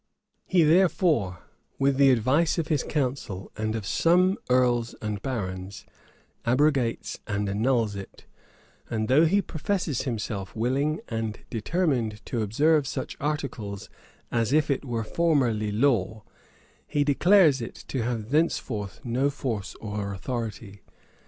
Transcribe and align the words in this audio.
He 0.47 0.63
therefore, 0.63 1.43
with 1.77 1.97
the 1.97 2.09
advice 2.09 2.57
of 2.57 2.69
his 2.69 2.81
council 2.81 3.51
and 3.55 3.75
of 3.75 3.85
some 3.85 4.39
earls 4.49 4.95
and 4.99 5.21
barons, 5.21 5.85
abrogates 6.43 7.19
and 7.27 7.47
annuls 7.47 7.95
it; 7.95 8.25
and 8.89 9.07
though 9.07 9.27
he 9.27 9.43
professes 9.43 10.01
himself 10.01 10.55
willing 10.55 11.01
and 11.07 11.37
determined 11.51 12.25
to 12.25 12.41
observe 12.41 12.87
such 12.87 13.15
articles 13.19 13.91
of 14.31 14.51
it 14.51 14.79
as 14.83 14.89
were 14.89 15.03
formerly 15.03 15.71
law, 15.71 16.23
he 16.87 17.03
declares 17.03 17.61
it 17.61 17.75
to 17.89 18.01
have 18.01 18.31
thenceforth 18.31 19.01
no 19.05 19.29
force 19.29 19.75
or 19.75 20.13
authority. 20.15 20.81